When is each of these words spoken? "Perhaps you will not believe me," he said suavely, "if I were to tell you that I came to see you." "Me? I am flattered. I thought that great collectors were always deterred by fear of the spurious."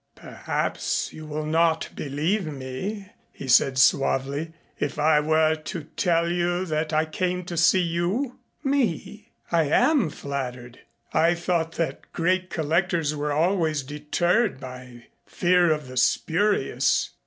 "Perhaps 0.15 1.13
you 1.13 1.27
will 1.27 1.45
not 1.45 1.91
believe 1.95 2.47
me," 2.47 3.11
he 3.31 3.47
said 3.47 3.77
suavely, 3.77 4.51
"if 4.79 4.97
I 4.97 5.19
were 5.19 5.53
to 5.55 5.83
tell 5.95 6.27
you 6.31 6.65
that 6.65 6.91
I 6.91 7.05
came 7.05 7.45
to 7.45 7.55
see 7.55 7.83
you." 7.83 8.39
"Me? 8.63 9.31
I 9.51 9.65
am 9.65 10.09
flattered. 10.09 10.79
I 11.13 11.35
thought 11.35 11.73
that 11.73 12.11
great 12.13 12.49
collectors 12.49 13.15
were 13.15 13.31
always 13.31 13.83
deterred 13.83 14.59
by 14.59 15.05
fear 15.27 15.71
of 15.71 15.87
the 15.87 15.97
spurious." 15.97 17.11